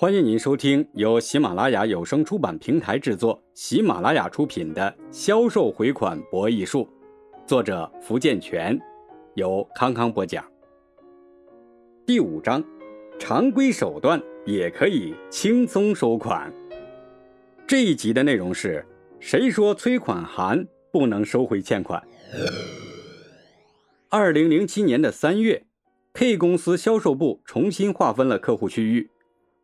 [0.00, 6.88] 欢迎您收听由喜马拉雅有声出版平台制作、喜马拉雅出品的《销售回款博弈术》，
[7.46, 8.80] 作者福建泉，
[9.34, 10.42] 由康康播讲。
[12.06, 12.64] 第五章，
[13.18, 16.50] 常规手段也可以轻松收款。
[17.66, 18.82] 这一集的内容是：
[19.18, 22.02] 谁说催款函不能收回欠款？
[24.08, 25.66] 二零零七年的三月
[26.14, 29.10] ，K 公司销售部重新划分了客户区域。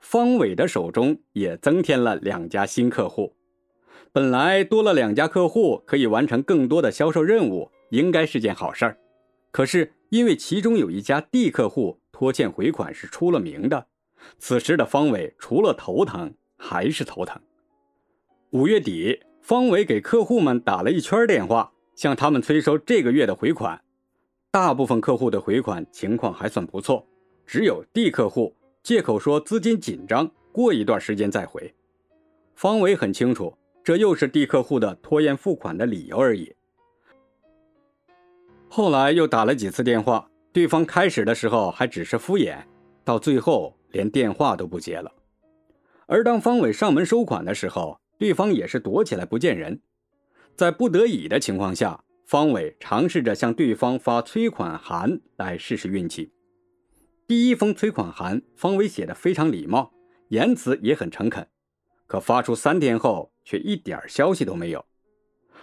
[0.01, 3.35] 方伟的手中也增添了两家新客户，
[4.13, 8.99] 本来多了两家客户，可以完成更多的销售任务，应该是件好事儿。
[9.51, 13.87] 可是因为其中有一家 D 客户拖欠回款是出了名的，
[14.39, 17.41] 此时的方伟除了头疼还是头疼。
[18.51, 23.83] 五月底，方伟给客户们打了一圈电话，向他们催收这个月的回款。
[24.51, 27.07] 大部分客户的回款情况还算不错，
[27.45, 28.56] 只有 D 客户。
[28.87, 31.75] 借口说资金紧张，过一段时间再回。
[32.55, 36.55] 方伟很清楚，这又是 D 客户的拖延付款的理由而已。
[38.69, 42.59] 后来又打了几次电话，对方开始的时候还只是敷衍，
[43.03, 45.11] 到最后连电话都不接了。
[46.07, 49.81] 而当方伟上门收款的时候，对方也是躲起来不见人。
[50.55, 56.31] 在不得已的情况下，方伟尝试着向对方发催款函来试试运气。
[57.29, 59.93] 第一封催款函，方伟写的非常礼貌，
[60.29, 61.45] 言辞也很诚恳，
[62.07, 64.85] 可发出三天后，却一点消息都没有。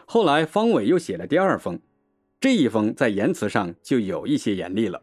[0.06, 1.80] 后来，方伟又写了第二封，
[2.42, 5.02] 这一封在言辞上就有一些严厉了，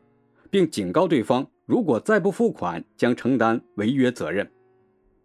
[0.50, 4.46] 并警告对方，如果再不付款，将承担违约责任。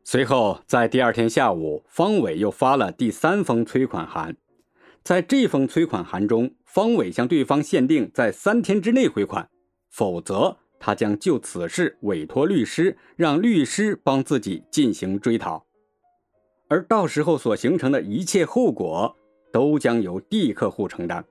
[0.06, 4.38] 随后，在第二天下午，方伟又发了第三封催款函，
[5.04, 9.50] 在这封催款函中，方伟向对方限定在三天之内回款，
[9.90, 10.60] 否则。
[10.86, 15.66] 他将就此事委托律师，让律师帮自己进行追讨，
[16.68, 19.18] 而到时候所形成的一切后果
[19.52, 21.26] 都将由 D 客户承担。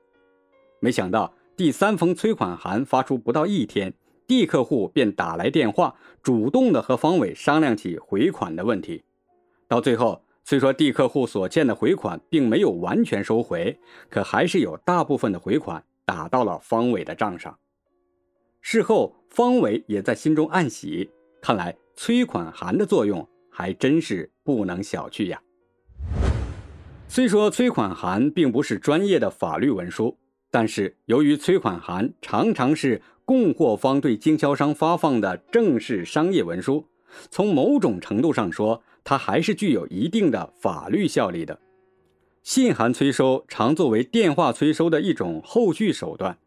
[0.81, 3.94] 没想到第三封催款函发出不到一天
[4.26, 9.04] ，D 客户便打来电话，主动的和方伟商量起回款的问题。
[9.69, 13.78] 到最后，虽说 D 客户所欠的回款并没有完全收回，
[14.10, 17.56] 可还是有大部分的回款打到了方伟的账上。
[18.66, 21.10] 事后，方伟也在心中暗喜，
[21.42, 25.38] 看来催款函的作用还真是不能小觑呀。
[27.06, 30.16] 虽说催款函并不是专业的法律文书，
[30.50, 36.86] 但是由于催款函常常是供货方对经销商发放的正式商业文书，
[37.31, 41.60] 从某种程度上说，它还是具有一定的法律效力的。
[42.42, 46.38] 信函催收常作为电话催收的一种后续手段。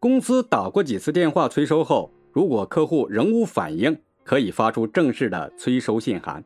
[0.00, 6.44] 公司打过几次电话催收后，如果客户仍无反应，可以发出正式的催收信函。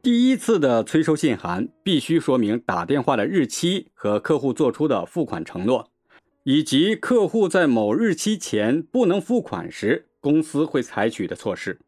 [0.00, 5.90] 第一次的催收信函必须说明打电话的日期和客户做出的付款承诺，
[6.44, 11.78] 以及客户在某日期前不能付款时，公司会采取的措施。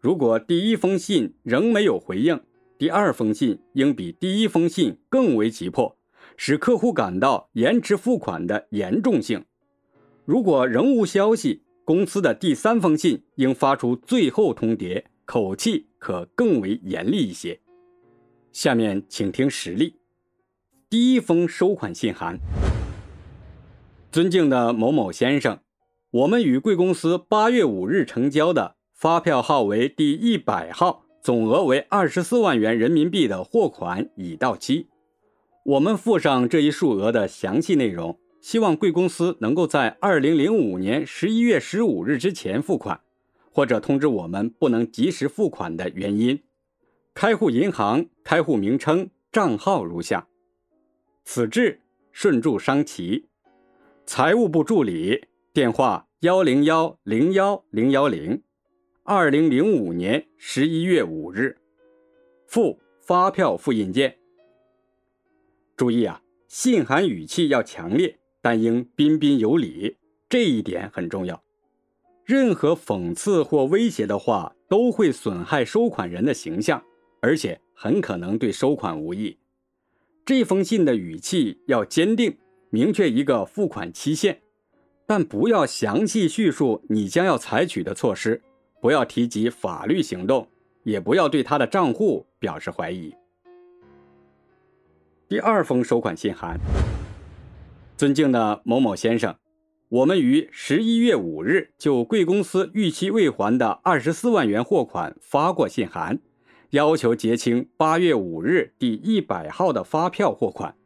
[0.00, 2.40] 如果第一封信仍没有回应，
[2.76, 5.96] 第二封信应比第一封信更为急迫，
[6.36, 9.44] 使客户感到延迟付款的严重性。
[10.28, 17.58] 如果仍无消息，公司的第三封信应发出最后通牒，口气可更为严厉一些。
[18.52, 19.94] 下面请听实例：
[20.90, 22.38] 第一封收款信函，
[24.12, 25.60] 尊敬的某某先生，
[26.10, 34.88] 我们与贵公司八月五日成交的发票号为第一百号，总额为二十四万元人民币的货款已到期，
[35.64, 38.18] 我们附上这一数额的详细内容。
[38.40, 43.00] 希望贵公司能够在二零零五年十一月十五日之前付款，
[43.50, 46.40] 或者通知我们不能及时付款的原因。
[47.14, 50.28] 开户银行、开户名称、账号如下。
[51.24, 51.80] 此致
[52.12, 53.26] 顺祝商旗，
[54.06, 58.42] 财务部助理，电话幺零幺零幺零幺零，
[59.02, 61.58] 二零零五年十一月五日，
[62.46, 64.16] 附发票复印件。
[65.76, 68.17] 注意啊，信函语气要强烈。
[68.40, 69.96] 但应彬彬有礼，
[70.28, 71.42] 这一点很重要。
[72.24, 76.82] 任何讽刺或威胁的话都会损害收款人的形象，
[77.20, 79.38] 而且很可能对收款无益。
[80.26, 82.36] 这封信的语气要坚定，
[82.68, 84.38] 明确一个付款期限，
[85.06, 88.42] 但不要详细叙述你将要采取的措施，
[88.82, 90.46] 不要提及法律行动，
[90.82, 93.14] 也不要对他的账户表示怀疑。
[95.26, 96.60] 第二封收款信函。
[97.98, 99.34] 尊敬的某某先生，
[99.88, 106.20] 我们于十一月五日就贵公司逾期未还的二十四万元货款发过信函，
[106.70, 110.76] 要求结清八月五日第一百号的发票货款。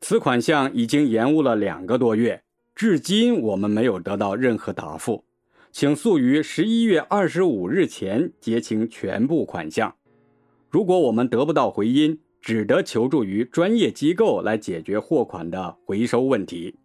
[0.00, 2.42] 此款项已经延误了两个多月，
[2.74, 5.24] 至今我们没有得到任何答复，
[5.72, 9.94] 请速于十一月二十五日前结清全部款项。
[10.70, 16.78] 如果我们得不到回音，只得求助于专业机构来解决货款的回收问题。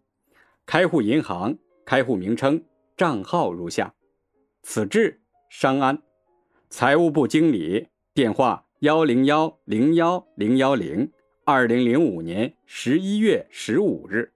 [0.66, 1.54] 开户银行、
[1.84, 2.64] 开户名称、
[2.96, 3.94] 账号如下：
[4.64, 5.20] 此致
[5.50, 6.02] 商安
[6.70, 11.12] 财务部经理，电话幺零幺零幺零幺零，
[11.44, 14.32] 二零零五年十一月十五日，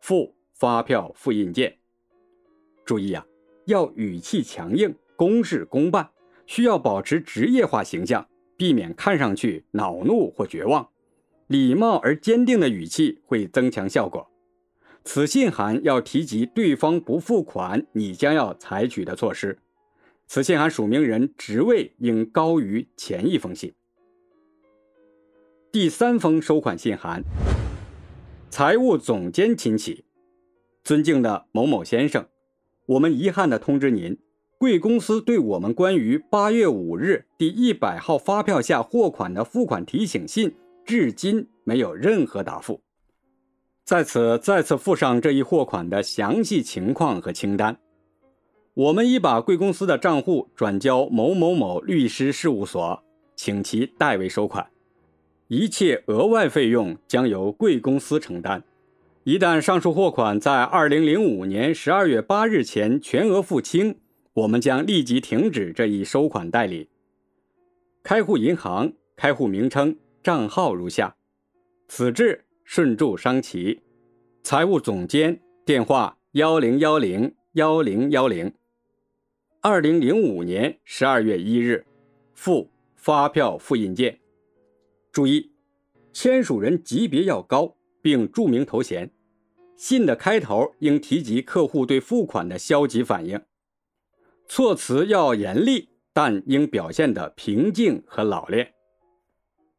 [0.00, 1.78] 附发票复印件。
[2.84, 3.24] 注意啊，
[3.66, 6.10] 要语气强硬，公事公办，
[6.46, 8.28] 需要保持职业化形象，
[8.58, 10.90] 避免看上去恼怒或绝望。
[11.46, 14.28] 礼貌而坚定的语气会增强效果。
[15.02, 19.58] 此信函要提及对方不付款，你将要采取的措施。
[20.26, 23.72] 此信函署名人职位应高于前一封信。
[25.72, 27.22] 第三封收款信函，
[28.50, 30.04] 财务总监亲启，
[30.84, 32.26] 尊敬的某某先生，
[32.84, 34.18] 我们遗憾地通知您，
[34.58, 40.52] 贵公司对我们关于八月五日第一百号发票下货款的付款提醒信，
[40.84, 42.80] 至今没有任何答复。
[43.84, 47.78] 在此再次附上这一货款的详细情况和清单。
[48.74, 53.00] 我们已把贵公司的账户转交某某某律师事务所，
[53.36, 54.66] 请其代为收款，
[55.46, 58.60] 一切额外费用将由贵公司承担。
[59.22, 63.94] 一旦上述货款在二零零五年十二月八日前全额付清，
[64.38, 66.88] 我们将立即停止这一收款代理。
[68.04, 71.16] 开户银行、开户名称、账号如下：
[71.88, 72.44] 此致。
[72.62, 73.80] 顺祝商祺，
[74.42, 78.52] 财务总监电话幺零幺零幺零幺零，
[79.62, 81.86] 二零零五年十二月一日，
[82.34, 84.20] 附发票复印件。
[85.10, 85.50] 注意，
[86.12, 89.10] 签署人级别要高，并注明头衔。
[89.74, 93.40] 信的开头应提及客户对付款的消极反应。
[94.48, 98.72] 措辞要严厉，但应表现得平静和老练。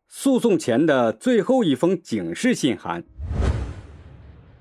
[0.07, 3.03] 诉讼前的最后一封警示信函，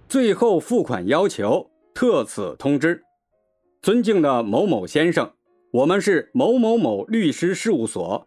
[0.08, 3.04] 最后付款要求特此通知。
[3.82, 5.30] 尊敬的某某先生，
[5.70, 8.26] 我们是某某某律师事务所，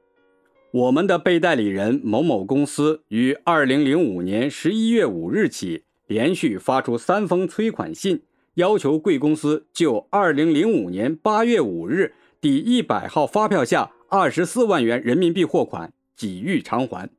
[0.71, 8.21] 我们的被代理人某某公司于二零零五年十一月五日起，连续发出三封催款信，
[8.55, 15.93] 要求贵公司就二零零五年八月五日第一百号发票下二十四万元人民币货款。
[16.13, 17.09] 给予偿还，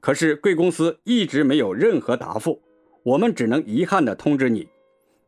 [0.00, 2.60] 可是贵公司一直没有任何答复，
[3.02, 4.68] 我们只能遗憾地通知你，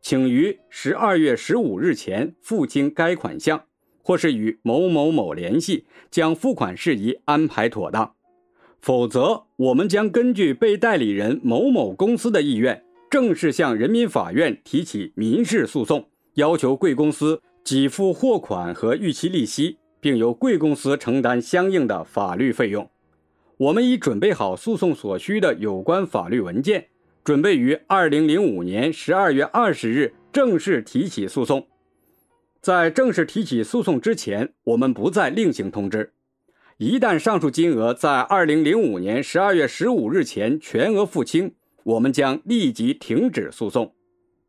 [0.03, 3.63] 请于十二月十五日前付清该款项，
[4.03, 8.13] 或是与某某某联系，将付款事宜安排妥当，
[8.79, 22.89] 否则我们将根据被代理人某某公司的意愿，正式向人民法院提起民事诉讼，要求贵公司给付货款和逾期利息，并由贵公司承担相应的法律费用。
[23.57, 26.87] 我们已准备好诉讼所需的有关法律文件，
[27.23, 31.65] 准备于二零零五年十二月二十日正式提起诉讼。
[32.59, 36.11] 在正式提起诉讼之前，我们不再另行通知。
[36.77, 41.53] 一旦上述金额在二零零五年十二月十五日前全额付清，
[41.87, 43.95] 我们将立即停止诉讼。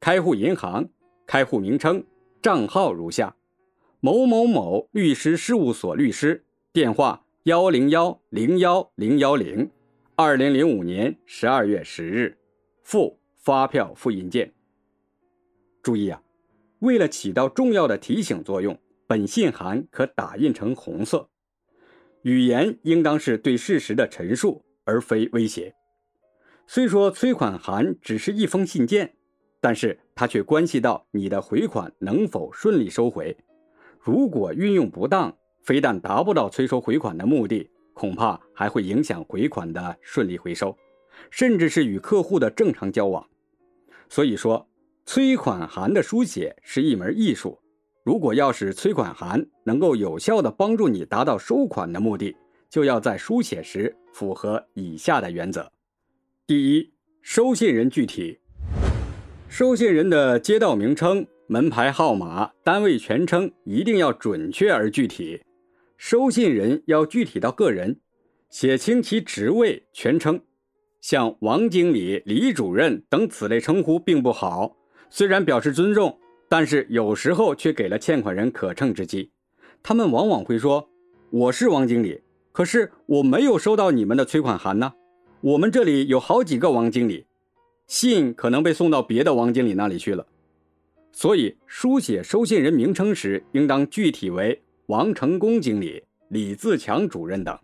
[0.01, 0.89] 开户银行、
[1.25, 2.05] 开户名称、
[2.43, 3.37] 账号如下：
[4.01, 7.25] 某某某律师事务所律师，电话。
[7.45, 9.71] 幺零幺零幺零幺零，
[10.17, 12.37] 二零零五年十二月十日，
[12.83, 14.53] 附发票复印件。
[15.81, 16.21] 注意啊，
[16.81, 18.77] 为了起到重要的提醒作用，
[19.07, 21.31] 本信函可打印成红色。
[22.23, 25.73] 语言应当是对事实的陈述，而非威胁。
[26.71, 29.15] 虽说催款函只是一封信件，
[29.59, 33.35] 但是它却关系到你的回款能否顺利收回。
[33.99, 40.77] 如果运用不当，非但达不到催收回款的目的，恐怕还会影响回款的顺利回收，
[41.31, 43.27] 甚至是与客户的正常交往。
[44.11, 44.69] 所以说，
[45.07, 47.59] 催款函的书写是一门艺术。
[48.05, 52.37] 如果要使催款函能够有效地帮助你达到收款的目的，
[52.69, 55.73] 就要在书写时符合以下的原则：
[56.49, 58.39] 第一，收信人具体，
[59.51, 65.43] 收信人的街道名称、门牌号码、单位全称一定要准确而具体。
[65.99, 68.01] 收信人要具体到个人，
[68.49, 70.41] 写清其职位全称，
[71.03, 74.75] 像王经理、李主任等此类称呼并不好，
[75.11, 79.31] 虽然表示尊重，但是有时候却给了欠款人可乘之机。
[79.83, 80.89] 他们往往会说
[81.29, 84.95] ：“我是王经理，可是我没有收到你们的催款函呢。
[85.41, 87.25] 我们这里有好几个王经理，
[87.87, 90.27] 信可能被送到别的王经理那里去了。
[91.13, 97.57] 所以，书写收信人名称时，应当具体为王成功经理、李自强主任等。”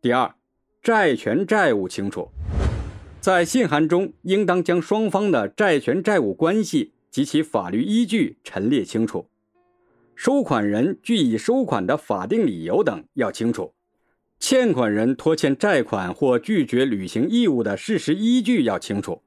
[0.00, 0.34] 第二，
[0.82, 2.26] 债权债务清楚。
[3.20, 9.26] 在信函中，应当将双方的债权债务关系及其法律依据陈列清楚，
[10.14, 13.74] 收款人据以收款的法定理由等要清楚，
[14.38, 19.22] 欠款人拖欠债款或拒绝履行义务的事实依据要清楚，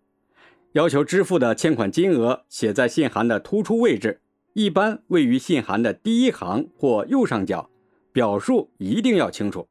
[0.73, 4.21] 要求支付的欠款金额写在信函的突出位置，
[4.53, 7.69] 一般位于信函的第一行或右上角，
[8.13, 9.67] 表述一定要清楚。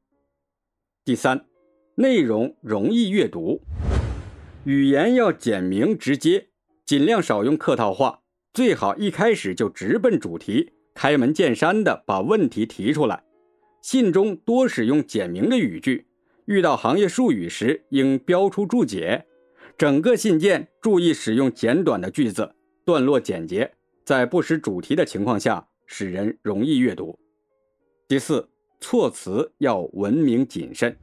[1.04, 1.46] 第三，
[1.94, 3.62] 内容容易阅读。
[4.64, 6.48] 语言要简明直接，
[6.84, 8.20] 尽量少用客套话，
[8.52, 13.22] 最好一开始就直奔主题，开门见山的把问题提出来。
[13.80, 16.06] 信中多使用简明的语句，
[16.46, 19.24] 遇到行业术语时应标出注解。
[19.76, 22.54] 整个信件注意使用简短的句子，
[22.84, 23.72] 段落简洁，
[24.04, 27.16] 在不失主题的情况下，使人容易阅读。
[28.08, 28.48] 第四，
[28.80, 30.96] 措辞要文明谨慎。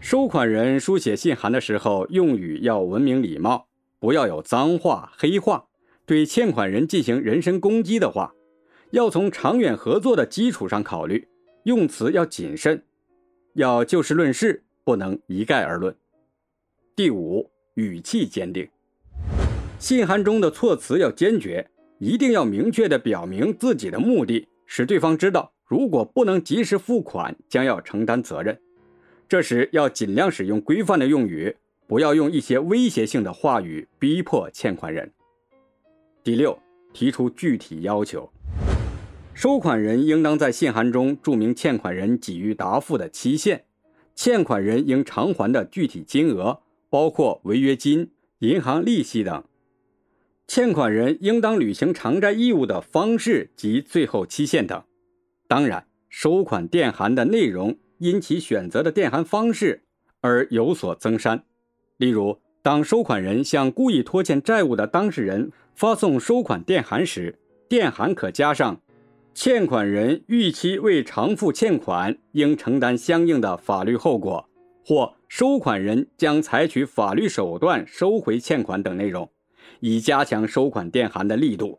[0.00, 3.68] 收款人书写信函的时候，用语要文明礼貌，
[4.00, 5.66] 不要有脏话、黑话，
[6.04, 8.34] 对欠款人进行人身攻击的话，
[8.90, 11.28] 要从长远合作的基础上考虑，
[11.66, 12.80] 用词要谨慎，
[13.54, 15.92] 要就事论事，不能一概而论。
[16.94, 18.68] 第五，语气坚定，
[19.76, 21.68] 信函中的措辞要坚决，
[21.98, 28.56] 一定要明确的表明自己的目的，使对方知道，如果不能及时付款，将要承担责任。
[29.28, 31.52] 这时要尽量使用规范的用语，
[31.88, 35.12] 不要用一些威胁性的话语逼迫欠款人。
[36.22, 36.56] 第六，
[36.92, 38.30] 提出具体要求，
[39.36, 43.66] 收款人应当在信函中注明欠款人给予答复的期限，
[44.14, 49.44] 欠款人应偿还的具体金额，包括违约金、银行利息等。
[50.48, 54.82] 欠款人应当履行偿债义务的方式及最后期限等。
[55.46, 57.76] 当然，收款电函的内容。
[57.98, 59.82] 因其选择的电函方式
[60.20, 61.44] 而有所增删。
[61.96, 67.38] 例如，当收款人向故意拖欠债务的当事人发送收款电函时，
[67.70, 68.82] 电函可加上
[69.36, 74.48] “欠款人逾期未偿付欠款，应承担相应的法律后果”
[74.82, 79.30] 或“收款人将采取法律手段收回欠款”等内容，
[79.80, 81.78] 以加强收款电函的力度。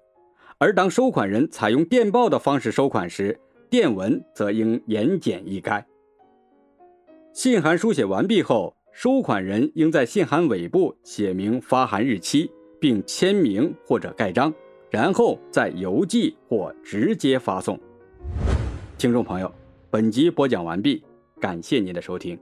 [0.60, 3.40] 而当收款人采用电报的方式收款时，
[3.72, 5.84] 电文则应言简意赅。
[7.34, 14.54] 信函书写完毕后，收款人应在信函尾部写明发函日期，并签名或者盖章，
[14.90, 17.80] 然后再邮寄或直接发送。
[18.98, 19.52] 听众朋友，
[19.90, 21.04] 本集播讲完毕，
[21.40, 22.40] 感谢您的收听。